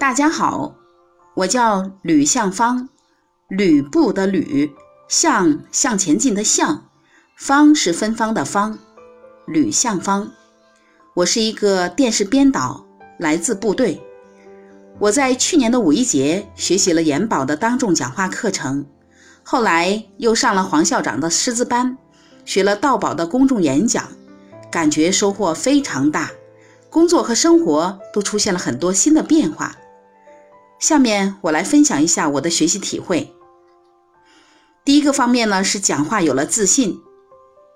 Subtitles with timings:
[0.00, 0.76] 大家好，
[1.34, 2.88] 我叫吕向芳，
[3.48, 4.72] 吕布的吕，
[5.08, 6.84] 向向前进的向，
[7.36, 8.78] 芳是芬芳的芳，
[9.44, 10.30] 吕向芳。
[11.14, 12.86] 我是一个电视编导，
[13.18, 14.00] 来自部队。
[15.00, 18.86] 我在去年的五一节学习了研宝的当众讲话课程，
[19.42, 21.98] 后来又上了黄校长的师资班，
[22.44, 24.06] 学了道宝的公众演讲，
[24.70, 26.30] 感觉收获非常大，
[26.88, 29.76] 工作和生活都出现了很多新的变化。
[30.78, 33.34] 下面我来分享一下我的学习体会。
[34.84, 37.00] 第一个方面呢是讲话有了自信。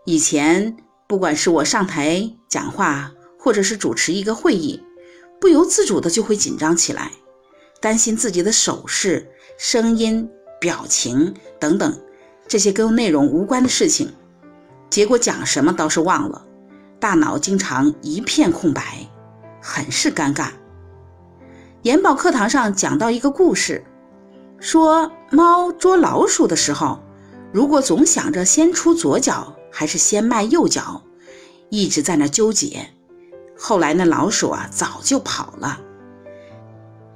[0.04, 4.82] 以前不管是我上台讲话，或者是主持一个会议，
[5.40, 7.12] 不由自主的就会紧张起来，
[7.80, 9.28] 担心自己的手势、
[9.58, 10.28] 声音、
[10.60, 12.00] 表情等等
[12.48, 14.12] 这些跟内容无关的事情，
[14.88, 16.46] 结果讲什么倒是忘了，
[16.98, 19.06] 大脑经常一片空白，
[19.60, 20.50] 很是尴尬。
[21.82, 23.84] 研宝课堂上讲到一个故事，
[24.60, 27.00] 说猫捉老鼠的时候，
[27.52, 31.02] 如果总想着先出左脚还是先迈右脚，
[31.70, 32.90] 一直在那纠结，
[33.58, 35.80] 后来那老鼠啊早就跑了。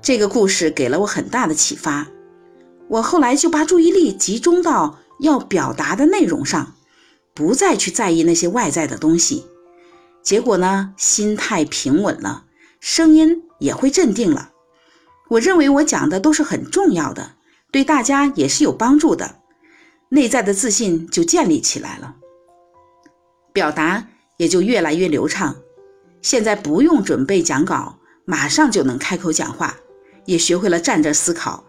[0.03, 2.09] 这个故事给了我很大的启发，
[2.89, 6.75] 我后来就把注意力集中到要表达的内容上，
[7.33, 9.47] 不再去在意那些外在的东西。
[10.25, 12.47] 结果呢，心态平稳了，
[12.81, 14.51] 声音也会镇定了。
[15.29, 17.33] 我认为我讲的都是很重要的，
[17.71, 19.41] 对大家也是有帮助的，
[20.11, 22.17] 内在的自信就建立起来了，
[23.53, 25.57] 表达也就越来越流畅。
[26.23, 29.77] 现在不用准备讲稿，马上就能开口讲话，
[30.25, 31.65] 也学会了站着思考。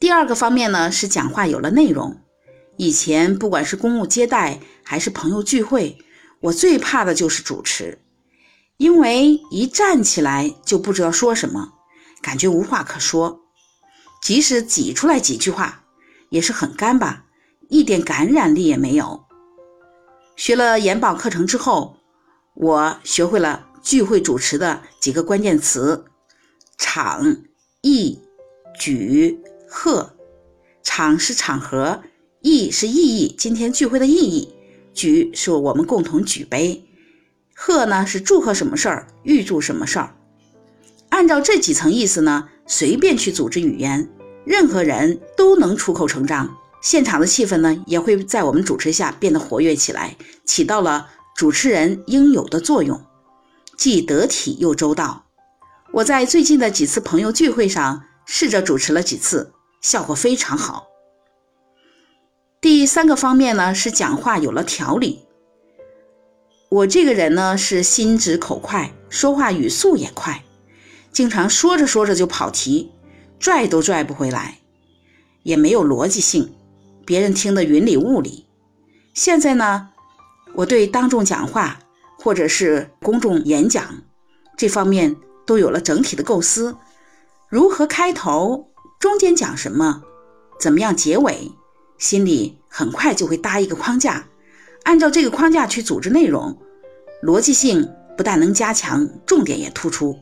[0.00, 2.20] 第二个方面呢，是讲话有了内容。
[2.76, 5.98] 以前不管是公务接待还是朋友聚会，
[6.40, 7.98] 我最怕的就是主持。
[8.82, 11.72] 因为一站起来就不知道说什么，
[12.20, 13.42] 感觉无话可说，
[14.20, 15.84] 即使挤出来几句话，
[16.30, 17.24] 也是很干巴，
[17.68, 19.24] 一点感染力也没有。
[20.34, 21.96] 学了研报课程之后，
[22.54, 26.04] 我学会了聚会主持的几个关键词：
[26.76, 27.36] 场、
[27.82, 28.18] 意、
[28.80, 29.40] 举、
[29.70, 30.12] 贺。
[30.82, 32.02] 场是场合，
[32.40, 34.48] 意是意义，今天聚会的意义；
[34.92, 36.84] 举是我们共同举杯。
[37.54, 40.14] 贺呢是祝贺什么事儿，预祝什么事儿。
[41.10, 44.08] 按照这几层意思呢，随便去组织语言，
[44.44, 46.56] 任何人都能出口成章。
[46.80, 53.00] 现场的气氛呢，也会在我们主持下变得活跃起来，起到了主持人应有的作用，
[53.76, 55.26] 既得体又周到。
[55.92, 60.86] 我在最近的几次朋友聚会上试着主持了几次，效果非常好。
[62.60, 65.20] 第三个方面呢，是讲话有了条理。
[66.72, 70.42] 我这个人呢是心直口快，说话语速也快，
[71.12, 72.90] 经常说着说着就跑题，
[73.38, 74.56] 拽都拽不回来，
[75.42, 76.54] 也没有逻辑性，
[77.04, 78.46] 别人听得云里雾里。
[79.12, 79.90] 现在呢，
[80.54, 81.78] 我对当众讲话
[82.18, 84.02] 或者是公众演讲
[84.56, 86.74] 这方面都有了整体的构思，
[87.50, 90.02] 如何开头，中间讲什么，
[90.58, 91.52] 怎么样结尾，
[91.98, 94.26] 心里很快就会搭一个框架。
[94.84, 96.58] 按照这个框架去组织内容，
[97.22, 100.18] 逻辑性不但能加强，重点也突出，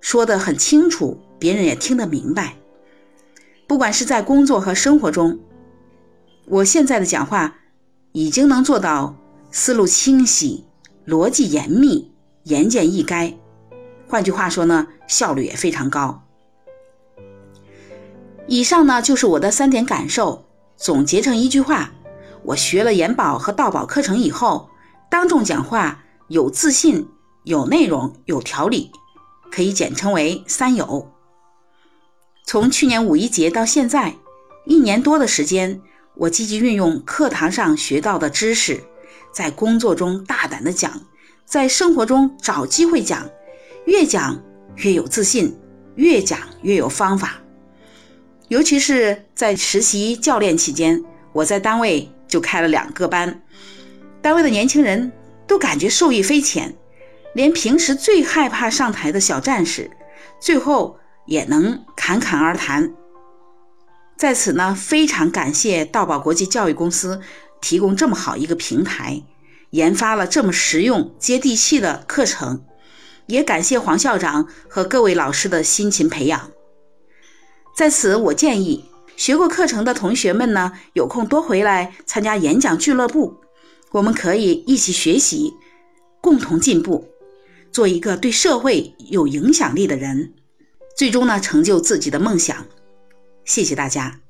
[0.00, 2.56] 说得很清楚，别人也听得明白。
[3.66, 5.40] 不管是在工作和生活中，
[6.46, 7.56] 我现在的讲话
[8.12, 9.16] 已经能做到
[9.50, 10.64] 思路清晰、
[11.06, 12.12] 逻辑严密、
[12.44, 13.34] 言简意赅。
[14.06, 16.22] 换句话说呢，效率也非常高。
[18.46, 20.44] 以上呢就是我的三点感受，
[20.76, 21.92] 总结成一句话。
[22.46, 24.70] 我学了研宝和道宝课程以后，
[25.10, 27.08] 当众讲话有自信、
[27.42, 28.92] 有内容、有条理，
[29.50, 31.10] 可以简称为三有。
[32.44, 34.14] 从去年五一节到现在，
[34.64, 35.80] 一年多的时间，
[36.14, 38.80] 我积极运用课堂上学到的知识，
[39.32, 41.02] 在工作中大胆的讲，
[41.44, 43.28] 在生活中找机会讲，
[43.86, 44.40] 越讲
[44.76, 45.58] 越有自信，
[45.96, 47.40] 越讲越有方法。
[48.46, 52.08] 尤其是在实习教练期间，我在单位。
[52.28, 53.42] 就开了两个班，
[54.20, 55.12] 单位的年轻人
[55.46, 56.74] 都感觉受益匪浅，
[57.34, 59.90] 连平时最害怕上台的小战士，
[60.40, 62.92] 最后也能侃侃而谈。
[64.16, 67.20] 在此呢，非常感谢道宝国际教育公司
[67.60, 69.22] 提供这么好一个平台，
[69.70, 72.64] 研发了这么实用接地气的课程，
[73.26, 76.50] 也感谢黄校长和各位老师的辛勤培养。
[77.76, 78.86] 在此，我建议。
[79.16, 83.34] 学过课程的同学们呢，有空多回来参加演讲俱乐部，
[83.92, 85.54] 我们可以一起学习，
[86.20, 87.08] 共同进步，
[87.72, 90.34] 做一个对社会有影响力的人。
[90.96, 92.66] 最终呢成就自己的梦想。
[93.44, 94.20] 谢谢大家。